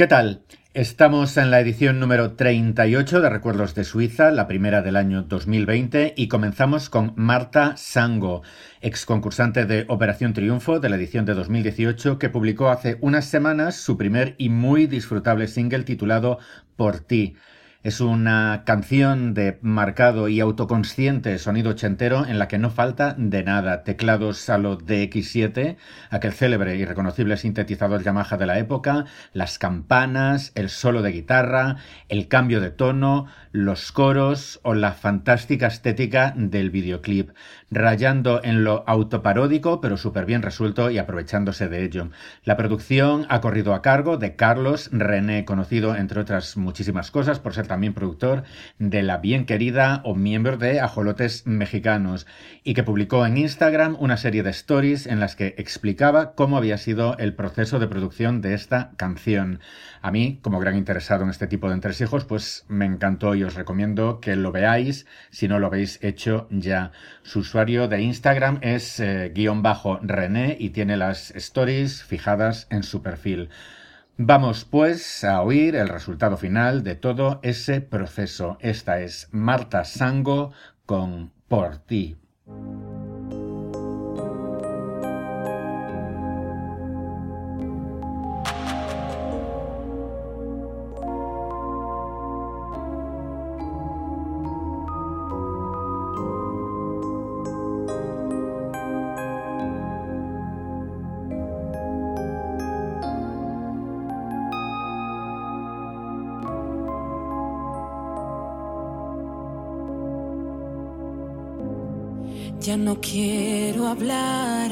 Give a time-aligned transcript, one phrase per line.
[0.00, 0.40] ¿Qué tal?
[0.72, 6.14] Estamos en la edición número 38 de Recuerdos de Suiza, la primera del año 2020,
[6.16, 8.40] y comenzamos con Marta Sango,
[8.80, 13.74] ex concursante de Operación Triunfo de la edición de 2018, que publicó hace unas semanas
[13.76, 16.38] su primer y muy disfrutable single titulado
[16.76, 17.36] Por ti.
[17.82, 23.42] Es una canción de marcado y autoconsciente sonido ochentero en la que no falta de
[23.42, 23.84] nada.
[23.84, 25.76] Teclados a lo DX7,
[26.10, 31.76] aquel célebre y reconocible sintetizador Yamaha de la época, las campanas, el solo de guitarra,
[32.10, 37.30] el cambio de tono, los coros o la fantástica estética del videoclip
[37.70, 42.10] rayando en lo autoparódico, pero súper bien resuelto y aprovechándose de ello.
[42.44, 47.54] La producción ha corrido a cargo de Carlos René, conocido entre otras muchísimas cosas por
[47.54, 48.42] ser también productor
[48.78, 52.26] de La Bien Querida o miembro de Ajolotes Mexicanos,
[52.64, 56.78] y que publicó en Instagram una serie de stories en las que explicaba cómo había
[56.78, 59.60] sido el proceso de producción de esta canción.
[60.02, 63.54] A mí, como gran interesado en este tipo de entresijos, pues me encantó y os
[63.54, 66.92] recomiendo que lo veáis si no lo habéis hecho ya.
[67.22, 72.82] Su usuario de Instagram es eh, guion bajo René y tiene las stories fijadas en
[72.82, 73.50] su perfil.
[74.16, 78.58] Vamos pues a oír el resultado final de todo ese proceso.
[78.60, 80.52] Esta es Marta Sango
[80.86, 82.16] con Por ti.
[112.60, 114.70] Ya no quiero hablar,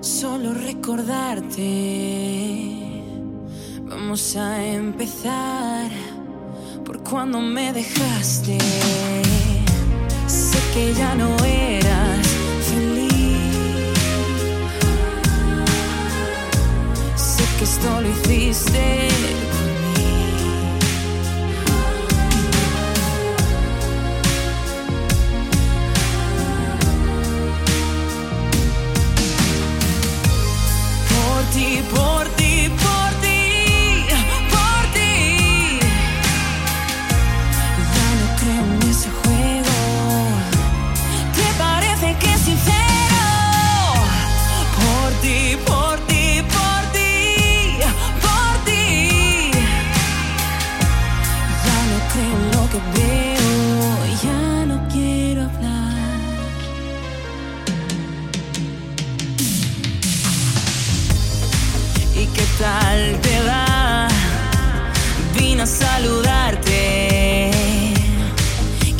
[0.00, 1.62] solo recordarte.
[3.82, 5.90] Vamos a empezar
[6.86, 8.56] por cuando me dejaste.
[10.26, 12.26] Sé que ya no eras
[12.70, 13.12] feliz.
[17.14, 19.45] Sé que esto lo hiciste
[31.82, 32.15] people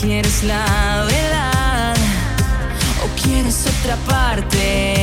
[0.06, 1.96] ¿Quieres la verdad
[3.04, 4.95] o quieres otra parte?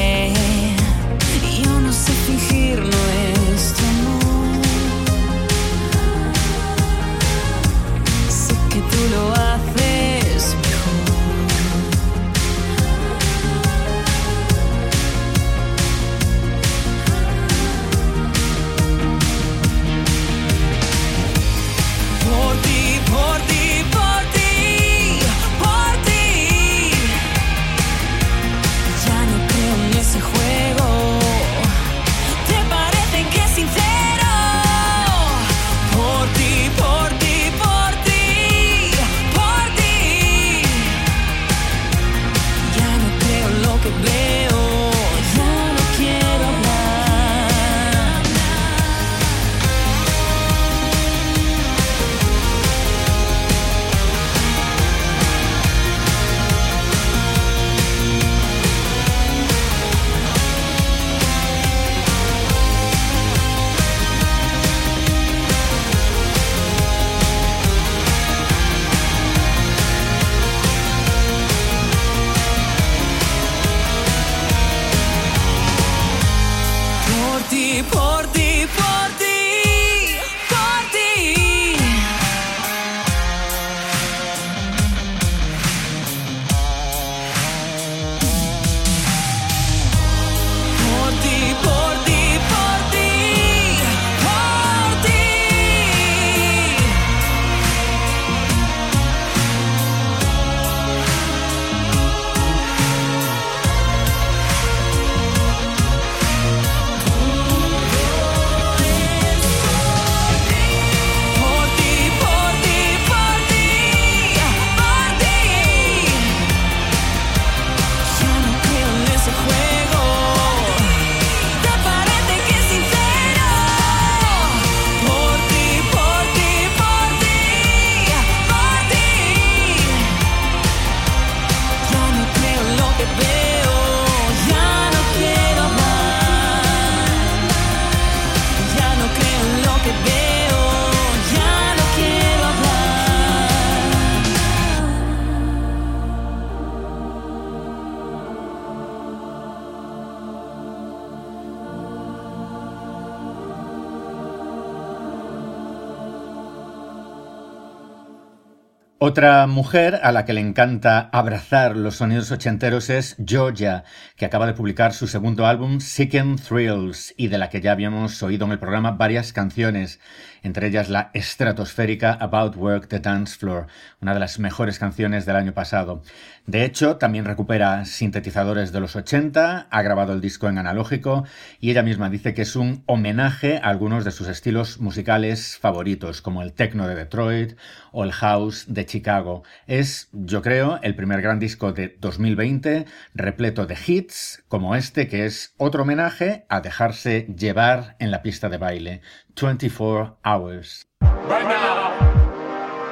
[159.14, 163.84] Otra mujer a la que le encanta abrazar los sonidos ochenteros es Georgia,
[164.16, 168.24] que acaba de publicar su segundo álbum Sicken Thrills y de la que ya habíamos
[168.24, 170.00] oído en el programa varias canciones
[170.44, 173.68] entre ellas la estratosférica About Work the Dance Floor,
[174.02, 176.04] una de las mejores canciones del año pasado.
[176.46, 181.24] De hecho, también recupera sintetizadores de los 80, ha grabado el disco en analógico
[181.62, 186.22] y ella misma dice que es un homenaje a algunos de sus estilos musicales favoritos,
[186.22, 187.58] como el techno de Detroit
[187.94, 189.44] o el house de Chicago.
[189.68, 195.26] Es, yo creo, el primer gran disco de 2020, repleto de hits como este, que
[195.26, 199.02] es otro homenaje a dejarse llevar en la pista de baile.
[199.36, 200.88] 24 hours.
[201.02, 201.92] Right now,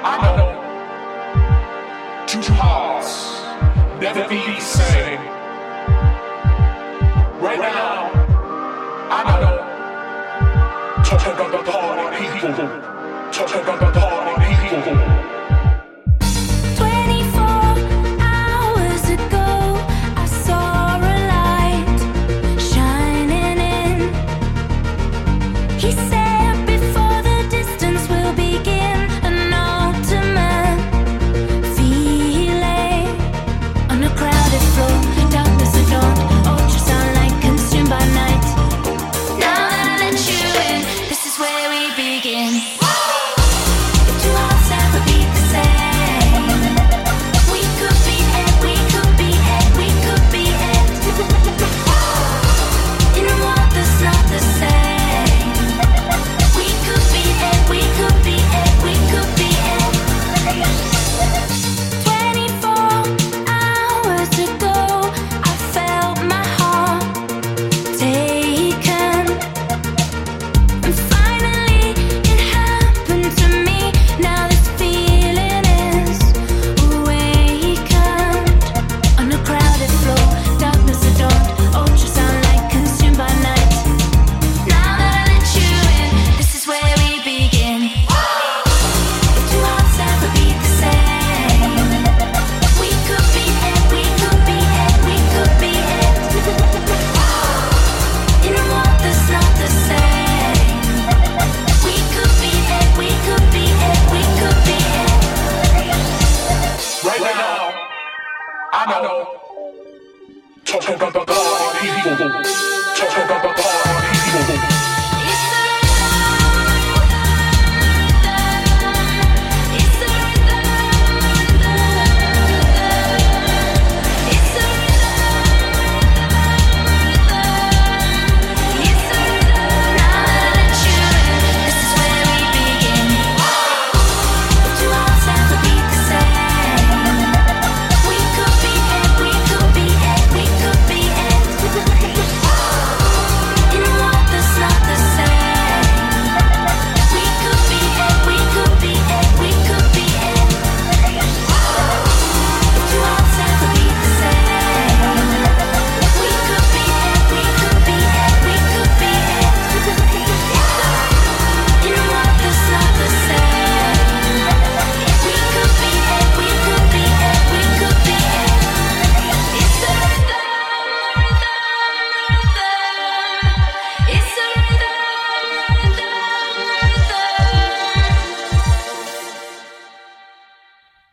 [0.03, 0.51] I know
[2.27, 3.41] two hearts
[4.01, 5.21] never be the same.
[7.39, 8.11] Right now,
[9.09, 9.57] I know
[11.05, 12.51] talking about the party people,
[13.31, 14.20] talking about the party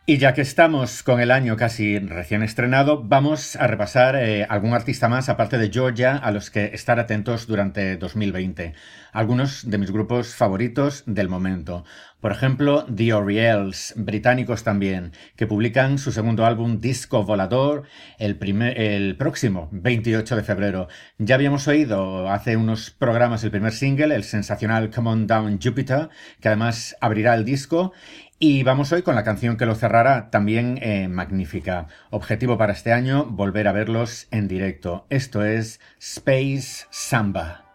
[0.09, 4.73] Y ya que estamos con el año casi recién estrenado, vamos a repasar eh, algún
[4.73, 8.73] artista más aparte de Georgia a los que estar atentos durante 2020.
[9.11, 11.85] Algunos de mis grupos favoritos del momento.
[12.21, 17.83] Por ejemplo, The Orioles, británicos también, que publican su segundo álbum Disco Volador
[18.17, 18.37] el,
[18.75, 20.87] el próximo 28 de febrero.
[21.19, 26.09] Ya habíamos oído hace unos programas el primer single, el sensacional Come On Down Jupiter,
[26.41, 27.93] que además abrirá el disco.
[28.41, 31.87] Y vamos hoy con la canción que lo cerrará, también eh, magnífica.
[32.09, 35.05] Objetivo para este año, volver a verlos en directo.
[35.09, 37.68] Esto es Space Samba.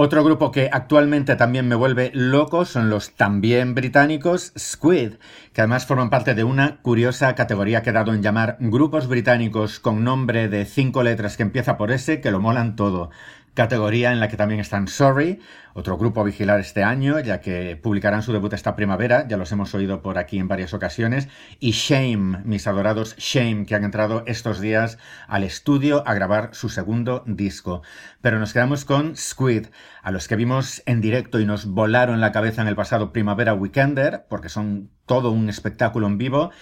[0.00, 5.14] Otro grupo que actualmente también me vuelve loco son los también británicos Squid,
[5.52, 9.80] que además forman parte de una curiosa categoría que he dado en llamar grupos británicos
[9.80, 13.10] con nombre de cinco letras que empieza por S que lo molan todo
[13.58, 15.40] categoría en la que también están Sorry,
[15.74, 19.50] otro grupo a vigilar este año, ya que publicarán su debut esta primavera, ya los
[19.50, 24.22] hemos oído por aquí en varias ocasiones, y Shame, mis adorados Shame, que han entrado
[24.26, 27.82] estos días al estudio a grabar su segundo disco.
[28.20, 29.66] Pero nos quedamos con Squid,
[30.04, 33.54] a los que vimos en directo y nos volaron la cabeza en el pasado Primavera
[33.54, 36.52] Weekender, porque son todo un espectáculo en vivo,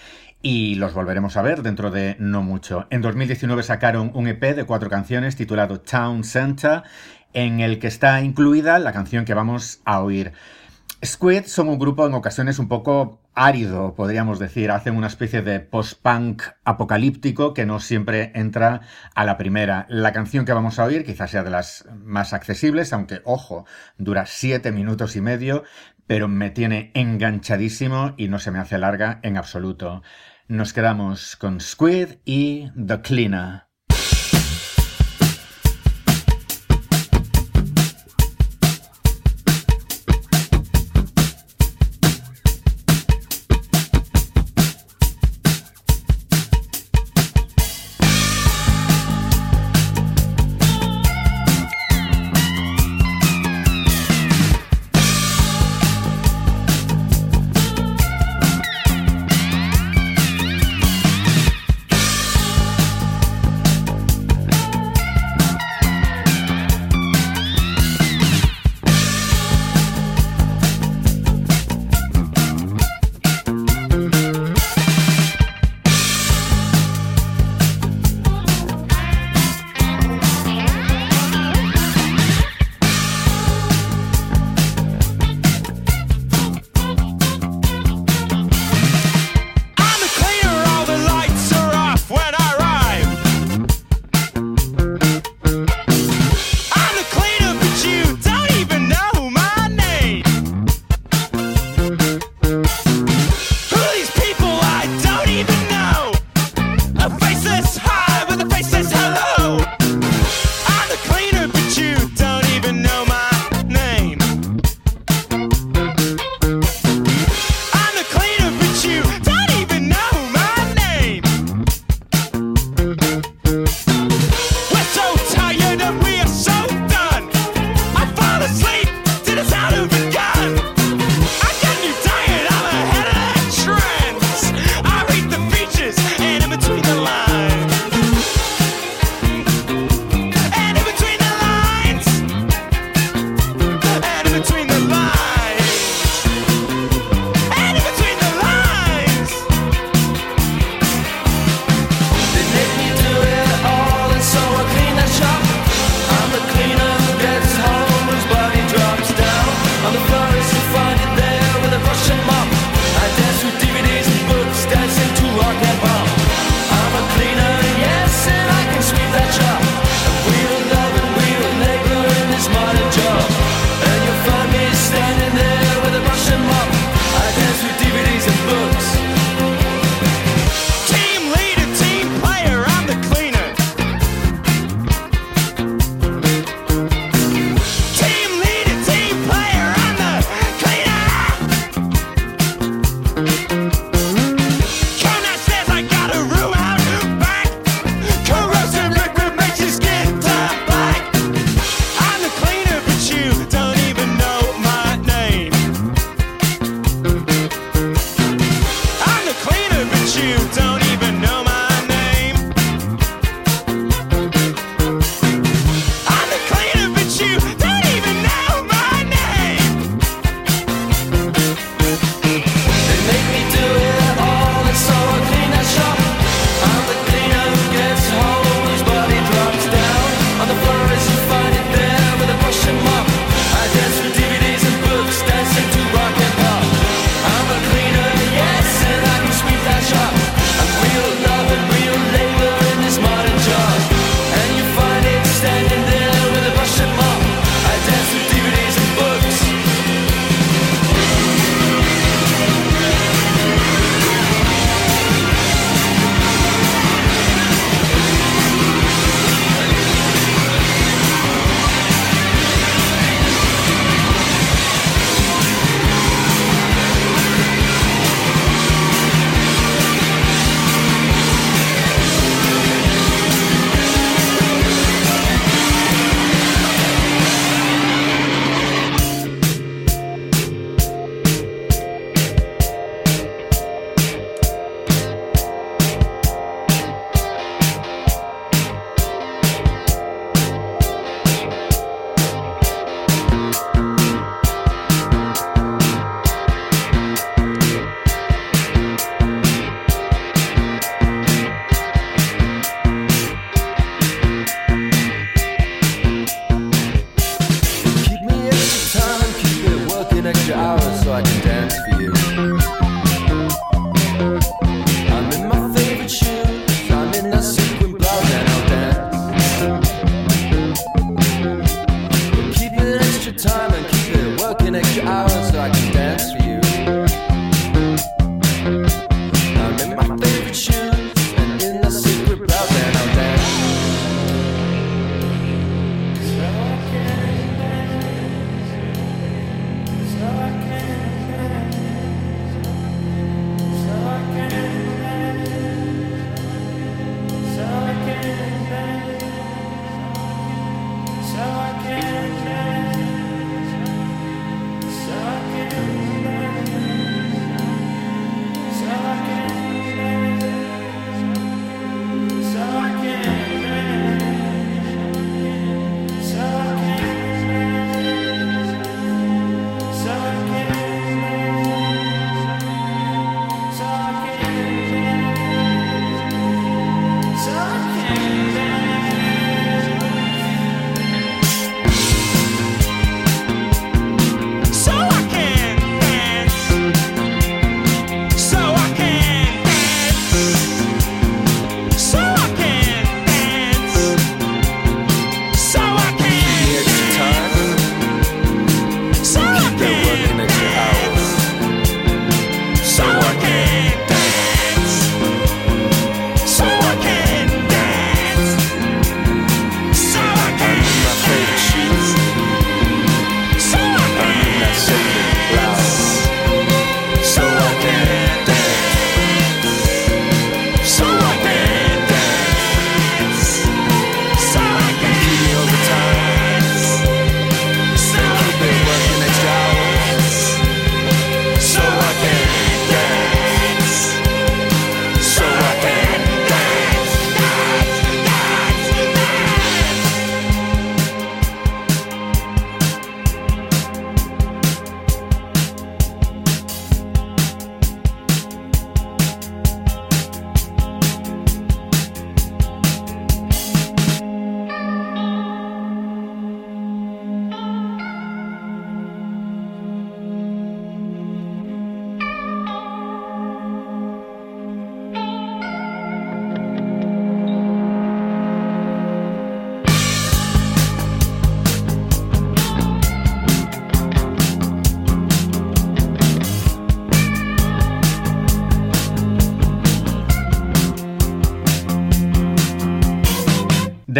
[0.41, 2.87] y los volveremos a ver dentro de no mucho.
[2.89, 6.83] En 2019 sacaron un EP de cuatro canciones titulado Town Center,
[7.33, 10.33] en el que está incluida la canción que vamos a oír.
[11.05, 14.71] Squid son un grupo en ocasiones un poco árido, podríamos decir.
[14.71, 18.81] Hacen una especie de post-punk apocalíptico que no siempre entra
[19.13, 19.85] a la primera.
[19.89, 23.65] La canción que vamos a oír quizás sea de las más accesibles, aunque, ojo,
[23.99, 25.63] dura siete minutos y medio,
[26.07, 30.01] pero me tiene enganchadísimo y no se me hace larga en absoluto.
[30.47, 33.66] Nos quedamos con Squid y The Cleaner.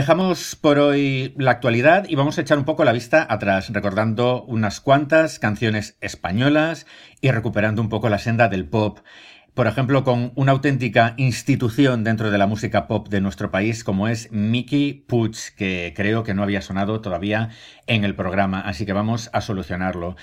[0.07, 4.45] Dejamos por hoy la actualidad y vamos a echar un poco la vista atrás, recordando
[4.45, 6.87] unas cuantas canciones españolas
[7.19, 8.99] y recuperando un poco la senda del pop.
[9.53, 14.07] Por ejemplo, con una auténtica institución dentro de la música pop de nuestro país como
[14.07, 17.49] es Mickey Puch, que creo que no había sonado todavía
[17.85, 20.15] en el programa, así que vamos a solucionarlo.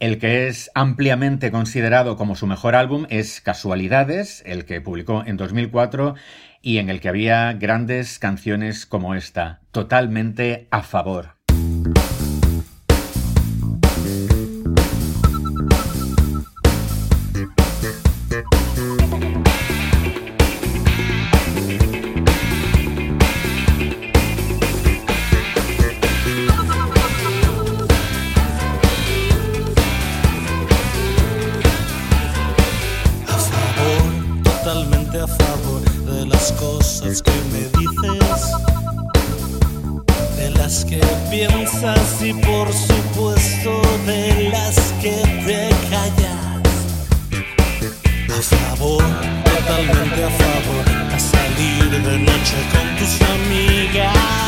[0.00, 5.36] El que es ampliamente considerado como su mejor álbum es Casualidades, el que publicó en
[5.36, 6.14] 2004
[6.62, 11.37] y en el que había grandes canciones como esta, totalmente a favor.
[42.28, 46.62] y por supuesto de las que te callas.
[48.28, 49.02] A favor,
[49.44, 54.47] totalmente a favor, a salir de noche con tus amigas.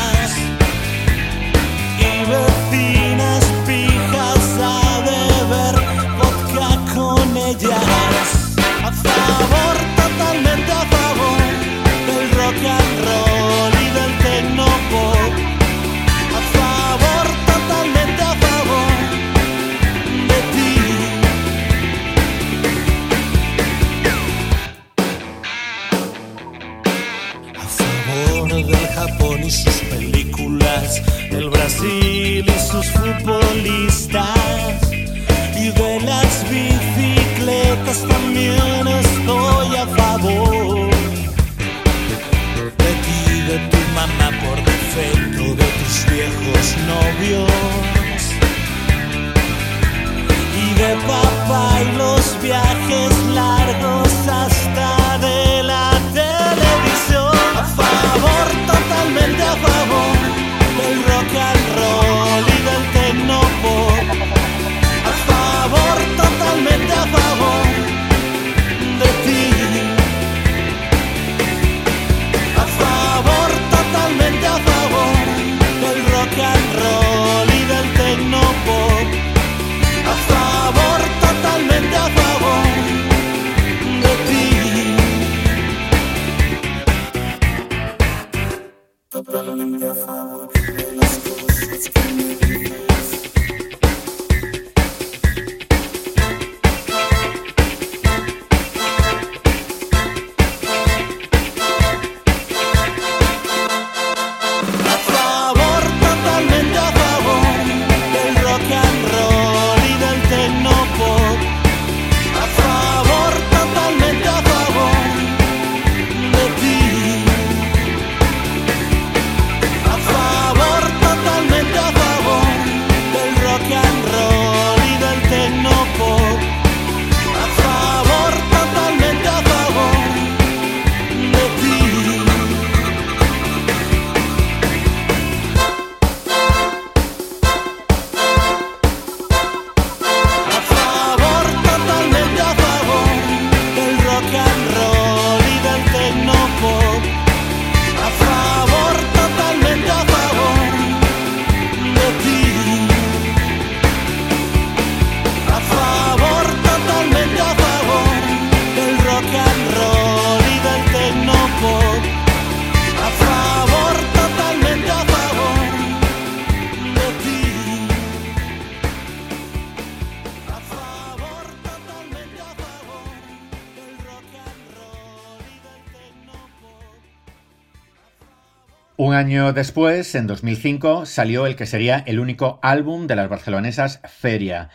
[179.20, 184.70] Año después, en 2005, salió el que sería el único álbum de las barcelonesas Feria.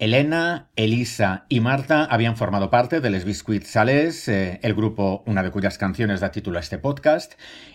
[0.00, 5.44] Elena, Elisa y Marta habían formado parte de Les Biscuits Sales, eh, el grupo, una
[5.44, 7.34] de cuyas canciones da título a este podcast,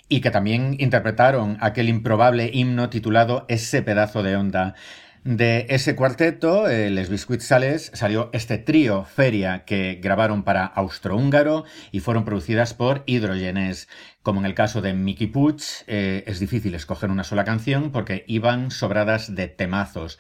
[0.10, 4.75] y que también interpretaron aquel improbable himno titulado Ese pedazo de onda.
[5.23, 11.65] De ese cuarteto, eh, Les Biscuits Sales, salió este trío Feria que grabaron para Austrohúngaro
[11.91, 13.89] y fueron producidas por Hidrogenes.
[14.23, 18.23] Como en el caso de Mickey Puch, eh, es difícil escoger una sola canción porque
[18.27, 20.19] iban sobradas de temazos.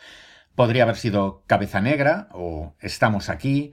[0.55, 3.71] Podría haber sido Cabeza Negra o Estamos aquí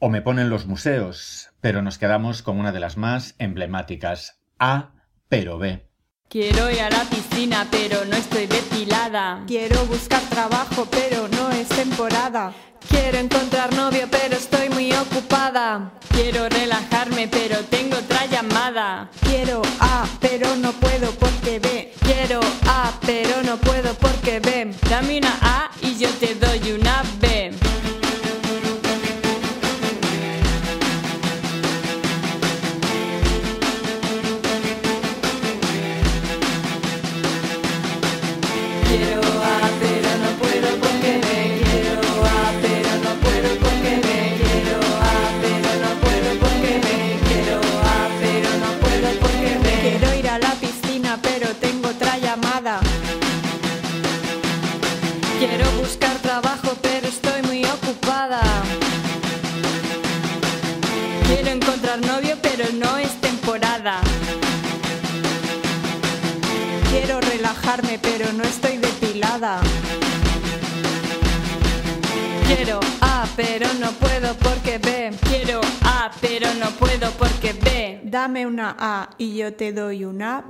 [0.00, 4.90] o Me ponen los museos, pero nos quedamos con una de las más emblemáticas, A
[5.28, 5.93] pero B.
[6.34, 9.44] Quiero ir a la piscina, pero no estoy depilada.
[9.46, 12.52] Quiero buscar trabajo, pero no es temporada.
[12.88, 15.92] Quiero encontrar novio, pero estoy muy ocupada.
[16.08, 19.08] Quiero relajarme, pero tengo otra llamada.
[19.20, 21.94] Quiero A, pero no puedo porque B.
[22.00, 24.74] Quiero A, pero no puedo porque B.
[24.90, 27.63] Dame una A y yo te doy una B.
[68.32, 69.60] no estoy depilada.
[72.46, 75.10] Quiero A, pero no puedo porque B.
[75.28, 78.00] Quiero A, pero no puedo porque B.
[78.04, 80.44] Dame una A y yo te doy una.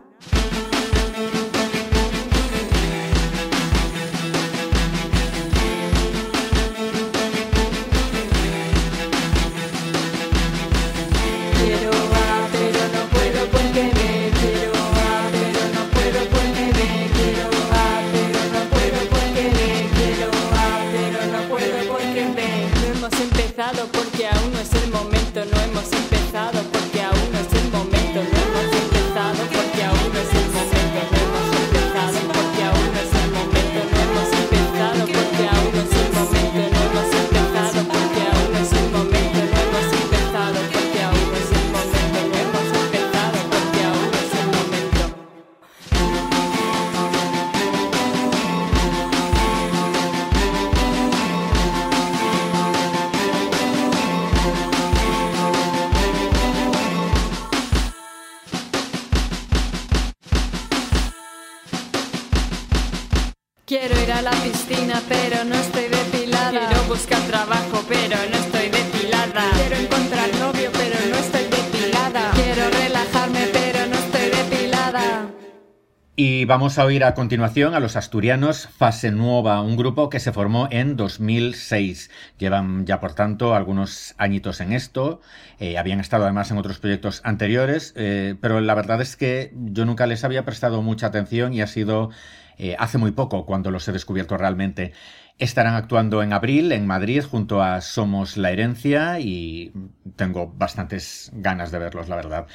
[76.44, 80.30] Y vamos a oír a continuación a los asturianos Fase Nueva, un grupo que se
[80.30, 82.10] formó en 2006.
[82.36, 85.22] Llevan ya, por tanto, algunos añitos en esto.
[85.58, 89.86] Eh, habían estado además en otros proyectos anteriores, eh, pero la verdad es que yo
[89.86, 92.10] nunca les había prestado mucha atención y ha sido
[92.58, 94.92] eh, hace muy poco cuando los he descubierto realmente.
[95.38, 99.72] Estarán actuando en abril en Madrid junto a Somos la Herencia y
[100.16, 102.46] tengo bastantes ganas de verlos, la verdad.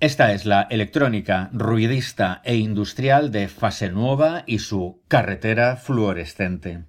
[0.00, 6.84] Esta es la electrónica ruidista e industrial de Fase Nueva y su carretera fluorescente.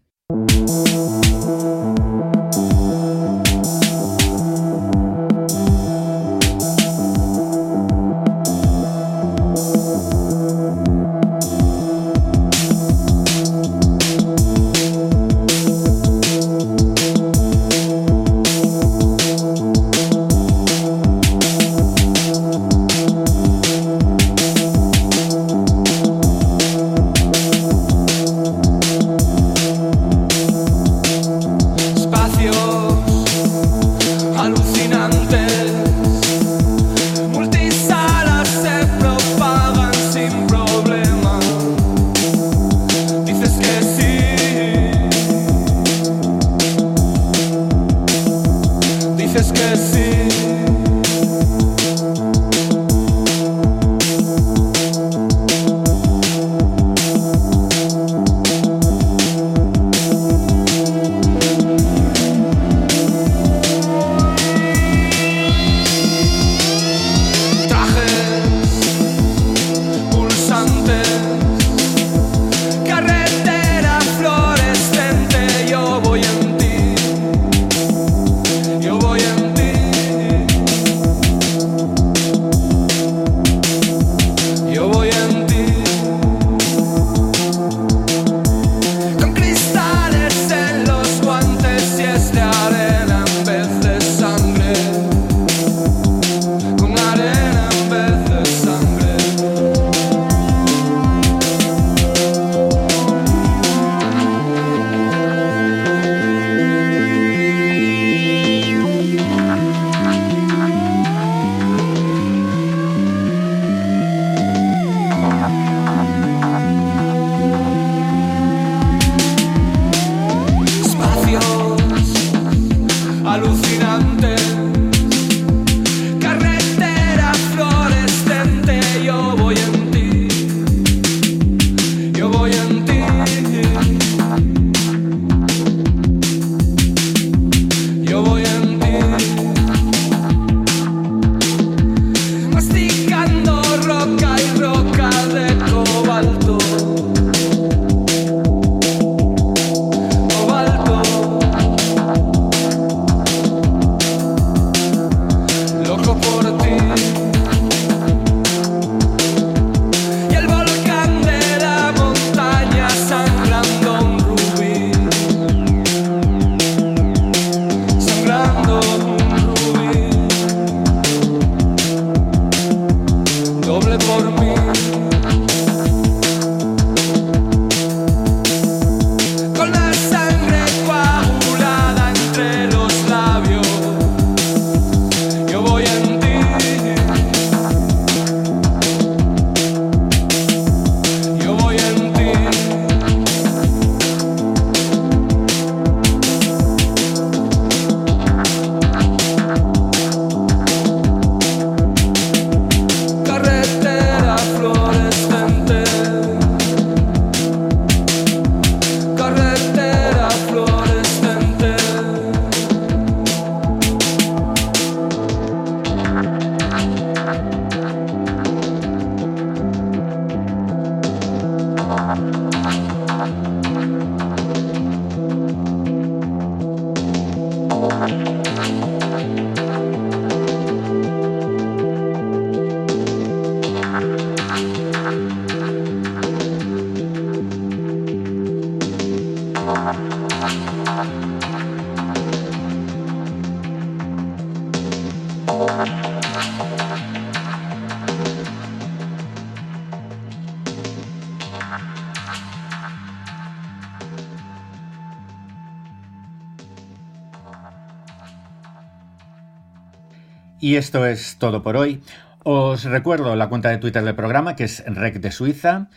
[260.76, 262.02] Y esto es todo por hoy.
[262.44, 265.88] Os recuerdo la cuenta de Twitter del programa, que es Rec de Suiza.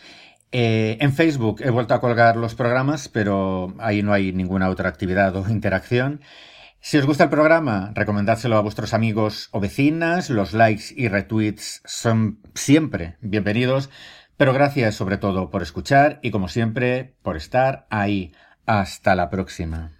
[0.53, 4.87] Eh, en Facebook he vuelto a colgar los programas, pero ahí no hay ninguna otra
[4.87, 6.21] actividad o interacción.
[6.79, 10.29] Si os gusta el programa, recomendádselo a vuestros amigos o vecinas.
[10.29, 13.89] Los likes y retweets son siempre bienvenidos.
[14.37, 18.31] Pero gracias sobre todo por escuchar y como siempre por estar ahí.
[18.65, 19.91] Hasta la próxima.